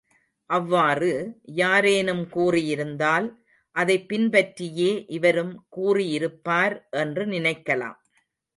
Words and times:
அவ்வாறு, 0.49 1.09
யாரேனும் 1.55 2.27
கூறியிருந்தால், 2.29 3.27
அதைப் 3.75 4.07
பின்பற்றியே 4.07 5.05
இவரும் 5.07 5.65
கூறி 5.69 6.07
இருப்பார் 6.09 6.87
என்று 6.97 7.25
நினைக்கலாம். 7.25 7.97